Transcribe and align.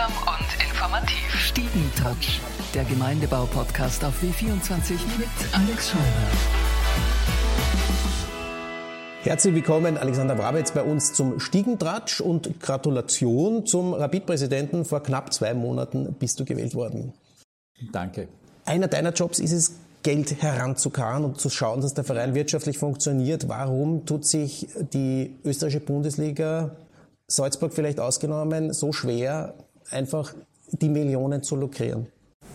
Unterhaltsam 0.00 0.12
und 0.26 0.64
informativ. 0.64 1.34
Stiegentouch, 1.34 2.40
der 2.74 2.84
Gemeindebau-Podcast 2.84 4.04
auf 4.04 4.14
W24 4.22 4.92
mit 5.18 5.28
Alex 5.52 5.90
Scheuer. 5.90 6.00
Herzlich 9.22 9.54
willkommen, 9.54 9.98
Alexander 9.98 10.34
Brabetz, 10.34 10.72
bei 10.72 10.82
uns 10.82 11.12
zum 11.12 11.38
Stiegentratsch 11.38 12.20
und 12.20 12.60
Gratulation 12.60 13.66
zum 13.66 13.92
Rapid-Präsidenten. 13.92 14.84
Vor 14.84 15.02
knapp 15.02 15.32
zwei 15.34 15.52
Monaten 15.54 16.14
bist 16.18 16.40
du 16.40 16.44
gewählt 16.44 16.74
worden. 16.74 17.12
Danke. 17.92 18.28
Einer 18.64 18.88
deiner 18.88 19.12
Jobs 19.12 19.38
ist 19.38 19.52
es, 19.52 19.72
Geld 20.02 20.40
heranzukarren 20.42 21.24
und 21.24 21.38
zu 21.38 21.50
schauen, 21.50 21.82
dass 21.82 21.92
der 21.92 22.04
Verein 22.04 22.34
wirtschaftlich 22.34 22.78
funktioniert. 22.78 23.48
Warum 23.48 24.06
tut 24.06 24.24
sich 24.24 24.68
die 24.94 25.36
österreichische 25.44 25.80
Bundesliga, 25.80 26.70
Salzburg 27.26 27.74
vielleicht 27.74 28.00
ausgenommen, 28.00 28.72
so 28.72 28.92
schwer, 28.92 29.54
einfach 29.90 30.34
die 30.72 30.88
Millionen 30.88 31.42
zu 31.42 31.56
lukrieren? 31.56 32.06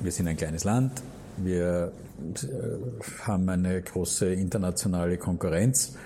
Wir 0.00 0.12
sind 0.12 0.28
ein 0.28 0.36
kleines 0.36 0.64
Land. 0.64 1.02
Wir 1.36 1.92
äh, 2.34 3.22
haben 3.22 3.48
eine 3.48 3.82
große 3.82 4.32
internationale 4.32 5.18
Konkurrenz 5.18 5.96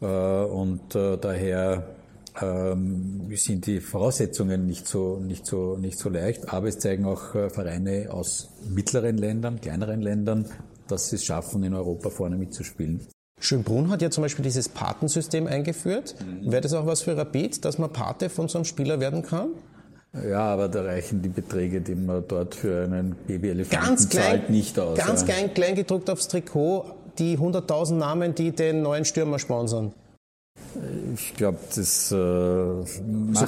äh, 0.00 0.06
und 0.06 0.94
äh, 0.94 1.16
daher 1.18 1.86
ähm, 2.40 3.30
sind 3.36 3.66
die 3.66 3.80
Voraussetzungen 3.80 4.66
nicht 4.66 4.88
so, 4.88 5.18
nicht, 5.18 5.46
so, 5.46 5.76
nicht 5.76 5.98
so 5.98 6.08
leicht, 6.08 6.52
aber 6.52 6.68
es 6.68 6.78
zeigen 6.78 7.04
auch 7.04 7.30
Vereine 7.30 8.08
aus 8.10 8.50
mittleren 8.68 9.18
Ländern, 9.18 9.60
kleineren 9.60 10.00
Ländern, 10.00 10.46
dass 10.88 11.10
sie 11.10 11.16
es 11.16 11.24
schaffen, 11.24 11.62
in 11.62 11.74
Europa 11.74 12.10
vorne 12.10 12.36
mitzuspielen. 12.36 13.06
Schönbrunn 13.38 13.90
hat 13.90 14.02
ja 14.02 14.10
zum 14.10 14.22
Beispiel 14.22 14.44
dieses 14.44 14.68
Patensystem 14.68 15.46
eingeführt. 15.46 16.14
Mhm. 16.24 16.52
Wäre 16.52 16.62
das 16.62 16.72
auch 16.74 16.86
was 16.86 17.02
für 17.02 17.16
Rapid, 17.16 17.64
dass 17.64 17.76
man 17.76 17.92
Pate 17.92 18.30
von 18.30 18.48
so 18.48 18.58
einem 18.58 18.64
Spieler 18.64 19.00
werden 19.00 19.22
kann? 19.22 19.50
Ja, 20.12 20.40
aber 20.40 20.68
da 20.68 20.82
reichen 20.82 21.22
die 21.22 21.30
Beträge, 21.30 21.80
die 21.80 21.94
man 21.94 22.24
dort 22.28 22.54
für 22.54 22.84
einen 22.84 23.16
Babyelefanten 23.26 23.88
ganz 23.88 24.08
klein, 24.08 24.24
zahlt, 24.24 24.50
nicht 24.50 24.78
aus. 24.78 24.98
Ganz 24.98 25.22
ja. 25.22 25.26
klein, 25.26 25.54
klein 25.54 25.74
gedruckt 25.74 26.10
aufs 26.10 26.28
Trikot, 26.28 26.84
die 27.18 27.38
100.000 27.38 27.94
Namen, 27.94 28.34
die 28.34 28.50
den 28.50 28.82
neuen 28.82 29.06
Stürmer 29.06 29.38
sponsern. 29.38 29.92
Ich 31.14 31.34
glaube, 31.34 31.58
das 31.74 32.12
äh, 32.12 32.14
so 32.14 32.84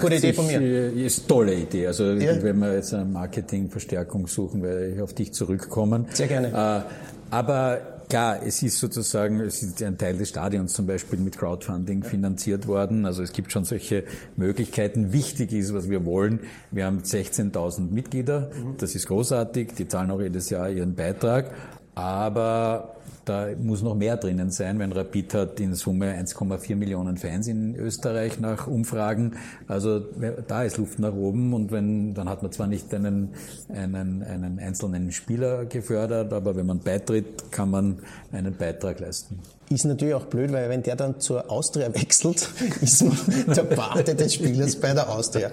gute 0.00 0.14
Idee 0.14 0.32
von 0.32 0.46
mir. 0.46 0.60
ist 0.92 1.20
eine 1.20 1.28
tolle 1.28 1.54
Idee. 1.54 1.86
Also 1.86 2.04
ja. 2.12 2.42
wenn 2.42 2.58
wir 2.58 2.74
jetzt 2.74 2.94
eine 2.94 3.04
Marketingverstärkung 3.04 4.26
suchen, 4.26 4.62
werde 4.62 4.88
ich 4.88 5.00
auf 5.00 5.12
dich 5.12 5.32
zurückkommen. 5.32 6.06
Sehr 6.12 6.28
gerne. 6.28 6.48
Äh, 6.48 7.34
aber 7.34 7.80
klar, 8.08 8.40
es 8.44 8.62
ist 8.62 8.78
sozusagen, 8.78 9.40
es 9.40 9.62
ist 9.62 9.82
ein 9.82 9.98
Teil 9.98 10.16
des 10.16 10.28
Stadions 10.30 10.72
zum 10.72 10.86
Beispiel 10.86 11.18
mit 11.18 11.38
Crowdfunding 11.38 12.02
finanziert 12.02 12.66
worden. 12.66 13.06
Also 13.06 13.22
es 13.22 13.32
gibt 13.32 13.52
schon 13.52 13.64
solche 13.64 14.04
Möglichkeiten. 14.36 15.12
Wichtig 15.12 15.52
ist, 15.52 15.74
was 15.74 15.88
wir 15.88 16.04
wollen. 16.04 16.40
Wir 16.70 16.86
haben 16.86 17.00
16.000 17.00 17.90
Mitglieder. 17.90 18.50
Das 18.78 18.94
ist 18.94 19.06
großartig. 19.06 19.74
Die 19.74 19.88
zahlen 19.88 20.10
auch 20.10 20.20
jedes 20.20 20.50
Jahr 20.50 20.70
ihren 20.70 20.94
Beitrag. 20.94 21.50
Aber 21.94 22.94
da 23.24 23.48
muss 23.58 23.82
noch 23.82 23.94
mehr 23.94 24.16
drinnen 24.16 24.50
sein, 24.50 24.78
wenn 24.78 24.92
Rapid 24.92 25.34
hat 25.34 25.60
in 25.60 25.74
Summe 25.74 26.14
1,4 26.14 26.76
Millionen 26.76 27.16
Fans 27.16 27.46
in 27.46 27.74
Österreich 27.74 28.38
nach 28.38 28.66
Umfragen. 28.66 29.36
Also 29.66 30.00
da 30.46 30.62
ist 30.64 30.76
Luft 30.76 30.98
nach 30.98 31.14
oben 31.14 31.54
und 31.54 31.70
wenn, 31.70 32.14
dann 32.14 32.28
hat 32.28 32.42
man 32.42 32.52
zwar 32.52 32.66
nicht 32.66 32.92
einen, 32.92 33.30
einen, 33.68 34.22
einen 34.22 34.58
einzelnen 34.58 35.10
Spieler 35.12 35.64
gefördert, 35.64 36.32
aber 36.32 36.56
wenn 36.56 36.66
man 36.66 36.80
beitritt, 36.80 37.50
kann 37.50 37.70
man 37.70 37.98
einen 38.32 38.54
Beitrag 38.54 39.00
leisten. 39.00 39.38
Ist 39.70 39.86
natürlich 39.86 40.14
auch 40.14 40.26
blöd, 40.26 40.52
weil 40.52 40.68
wenn 40.68 40.82
der 40.82 40.94
dann 40.94 41.20
zur 41.20 41.50
Austria 41.50 41.92
wechselt, 41.94 42.48
ist 42.82 43.02
man 43.02 43.16
der 43.54 43.62
Pate 43.62 44.14
des 44.14 44.34
Spielers 44.34 44.76
bei 44.76 44.92
der 44.92 45.08
Austria. 45.08 45.52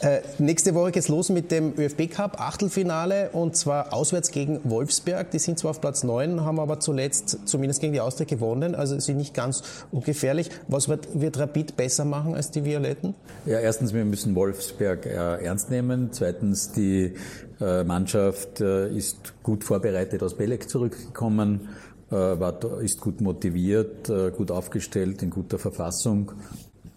Äh, 0.00 0.20
nächste 0.38 0.74
Woche 0.74 0.92
geht's 0.92 1.08
los 1.08 1.28
mit 1.28 1.50
dem 1.50 1.74
ÖFB 1.78 2.10
Cup 2.10 2.40
Achtelfinale 2.40 3.30
und 3.32 3.56
zwar 3.56 3.92
auswärts 3.92 4.30
gegen 4.30 4.60
Wolfsberg. 4.64 5.30
Die 5.30 5.38
sind 5.38 5.58
zwar 5.58 5.72
auf 5.72 5.80
Platz 5.82 6.04
9, 6.04 6.42
haben 6.42 6.58
aber 6.58 6.80
zuletzt 6.80 7.40
zumindest 7.44 7.82
gegen 7.82 7.92
die 7.92 8.00
Austria 8.00 8.26
gewonnen, 8.26 8.74
also 8.74 8.98
sind 8.98 9.18
nicht 9.18 9.34
ganz 9.34 9.62
ungefährlich. 9.92 10.50
Was 10.68 10.88
wird, 10.88 11.20
wird 11.20 11.38
Rapid 11.38 11.76
besser 11.76 12.06
machen 12.06 12.34
als 12.34 12.50
die 12.50 12.64
Violetten? 12.64 13.14
Ja, 13.44 13.58
erstens, 13.58 13.92
wir 13.92 14.06
müssen 14.06 14.34
Wolfsberg 14.34 15.04
äh, 15.04 15.44
ernst 15.44 15.70
nehmen. 15.70 16.08
Zweitens, 16.12 16.72
die 16.72 17.14
äh, 17.60 17.84
Mannschaft 17.84 18.60
äh, 18.62 18.88
ist 18.88 19.34
gut 19.42 19.64
vorbereitet 19.64 20.22
aus 20.22 20.34
Belek 20.34 20.70
zurückgekommen 20.70 21.68
war, 22.16 22.80
ist 22.80 23.00
gut 23.00 23.20
motiviert, 23.20 24.08
äh, 24.08 24.30
gut 24.30 24.50
aufgestellt, 24.50 25.22
in 25.22 25.30
guter 25.30 25.58
Verfassung. 25.58 26.32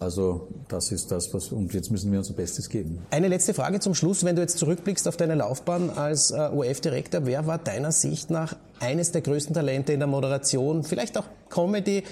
Also 0.00 0.48
das 0.68 0.90
ist 0.92 1.10
das, 1.10 1.32
was 1.32 1.52
und 1.52 1.72
jetzt 1.72 1.90
müssen 1.90 2.10
wir 2.10 2.18
unser 2.18 2.34
Bestes 2.34 2.68
geben. 2.68 2.98
Eine 3.10 3.28
letzte 3.28 3.54
Frage 3.54 3.80
zum 3.80 3.94
Schluss, 3.94 4.24
wenn 4.24 4.36
du 4.36 4.42
jetzt 4.42 4.58
zurückblickst 4.58 5.06
auf 5.08 5.16
deine 5.16 5.34
Laufbahn 5.34 5.90
als 5.90 6.30
äh, 6.30 6.50
OF-Direktor, 6.52 7.26
wer 7.26 7.46
war 7.46 7.58
deiner 7.58 7.92
Sicht 7.92 8.30
nach 8.30 8.56
eines 8.80 9.12
der 9.12 9.22
größten 9.22 9.54
Talente 9.54 9.92
in 9.92 10.00
der 10.00 10.08
Moderation, 10.08 10.82
vielleicht 10.82 11.16
auch 11.16 11.26
Comedy, 11.48 12.02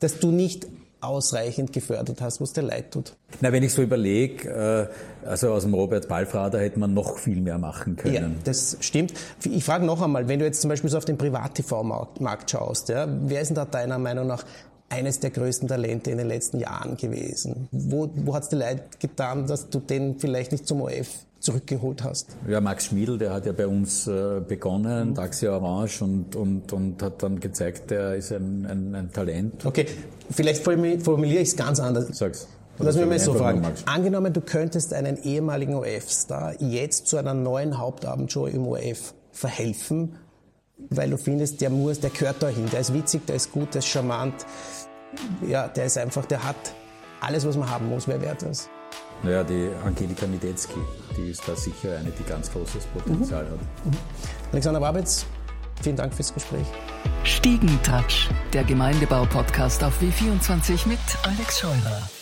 dass 0.00 0.18
du 0.18 0.30
nicht 0.30 0.66
ausreichend 1.00 1.72
gefördert 1.72 2.20
hast, 2.20 2.40
was 2.40 2.52
dir 2.52 2.62
leid 2.62 2.90
tut? 2.90 3.14
Na, 3.40 3.52
wenn 3.52 3.62
ich 3.62 3.72
so 3.72 3.82
überlege, 3.82 4.90
äh, 5.24 5.26
also 5.26 5.52
aus 5.52 5.62
dem 5.62 5.74
Robert 5.74 6.08
Ballfrader 6.08 6.60
hätte 6.60 6.78
man 6.78 6.94
noch 6.94 7.18
viel 7.18 7.40
mehr 7.40 7.58
machen 7.58 7.96
können. 7.96 8.14
Ja, 8.14 8.30
das 8.44 8.76
stimmt. 8.80 9.14
Ich 9.44 9.64
frage 9.64 9.86
noch 9.86 10.02
einmal, 10.02 10.28
wenn 10.28 10.38
du 10.38 10.44
jetzt 10.44 10.60
zum 10.60 10.70
Beispiel 10.70 10.90
so 10.90 10.98
auf 10.98 11.04
den 11.04 11.18
Privat-TV-Markt 11.18 12.50
schaust, 12.50 12.88
ja, 12.88 13.06
wer 13.26 13.40
ist 13.40 13.48
denn 13.48 13.56
da 13.56 13.64
deiner 13.64 13.98
Meinung 13.98 14.26
nach 14.26 14.44
eines 14.88 15.20
der 15.20 15.30
größten 15.30 15.68
Talente 15.68 16.10
in 16.10 16.18
den 16.18 16.28
letzten 16.28 16.58
Jahren 16.58 16.96
gewesen? 16.96 17.68
Wo, 17.70 18.10
wo 18.14 18.34
hat 18.34 18.44
es 18.44 18.48
dir 18.48 18.56
leid 18.56 19.00
getan, 19.00 19.46
dass 19.46 19.68
du 19.68 19.80
den 19.80 20.18
vielleicht 20.18 20.52
nicht 20.52 20.66
zum 20.66 20.80
OF 20.82 21.08
zurückgeholt 21.40 22.02
hast? 22.02 22.36
Ja, 22.48 22.60
Max 22.60 22.86
Schmiedl, 22.86 23.18
der 23.18 23.32
hat 23.32 23.46
ja 23.46 23.52
bei 23.52 23.66
uns 23.66 24.06
äh, 24.06 24.40
begonnen, 24.40 25.10
mhm. 25.10 25.14
Taxi 25.14 25.46
Orange 25.48 26.02
und, 26.02 26.36
und, 26.36 26.72
und 26.72 27.02
hat 27.02 27.22
dann 27.22 27.40
gezeigt, 27.40 27.90
er 27.92 28.14
ist 28.16 28.32
ein, 28.32 28.66
ein, 28.66 28.94
ein 28.94 29.12
Talent. 29.12 29.64
Okay, 29.64 29.86
vielleicht 30.30 30.62
formuliere 30.62 31.42
ich 31.42 31.48
es 31.48 31.56
ganz 31.56 31.80
anders. 31.80 32.08
Sag's. 32.12 32.48
Lass 32.80 32.96
mich 32.96 33.06
mal 33.06 33.18
so 33.18 33.34
fragen. 33.34 33.66
Angenommen, 33.86 34.32
du 34.32 34.40
könntest 34.40 34.94
einen 34.94 35.20
ehemaligen 35.22 35.74
OF-Star 35.74 36.60
jetzt 36.62 37.08
zu 37.08 37.16
einer 37.16 37.34
neuen 37.34 37.78
Hauptabendshow 37.78 38.46
im 38.46 38.66
OF 38.68 39.14
verhelfen, 39.32 40.16
weil 40.90 41.10
du 41.10 41.18
findest, 41.18 41.60
der 41.60 41.70
muss, 41.70 41.98
der 41.98 42.10
gehört 42.10 42.40
dahin, 42.42 42.70
der 42.70 42.80
ist 42.80 42.94
witzig, 42.94 43.26
der 43.26 43.34
ist 43.36 43.50
gut, 43.50 43.74
der 43.74 43.80
ist 43.80 43.88
charmant, 43.88 44.46
ja, 45.48 45.66
der 45.66 45.86
ist 45.86 45.98
einfach, 45.98 46.24
der 46.26 46.44
hat 46.44 46.56
alles, 47.20 47.44
was 47.44 47.56
man 47.56 47.68
haben 47.68 47.88
muss. 47.88 48.06
Wer 48.06 48.20
wäre 48.20 48.36
das? 48.36 48.68
Naja, 49.22 49.42
die 49.42 49.70
Angelika 49.84 50.26
Niedetzky, 50.26 50.78
die 51.16 51.30
ist 51.30 51.42
da 51.46 51.56
sicher 51.56 51.96
eine, 51.98 52.10
die 52.10 52.22
ganz 52.22 52.52
großes 52.52 52.86
Potenzial 52.86 53.44
mhm. 53.44 53.50
hat. 53.50 53.60
Mhm. 53.84 53.90
Alexander 54.52 54.80
Wabitz, 54.80 55.26
vielen 55.82 55.96
Dank 55.96 56.14
fürs 56.14 56.32
Gespräch. 56.32 56.66
Stiegentouch, 57.24 58.28
der 58.52 58.64
Gemeindebau-Podcast 58.64 59.82
auf 59.82 60.00
W24 60.00 60.88
mit 60.88 60.98
Alex 61.24 61.60
Scheurer. 61.60 62.17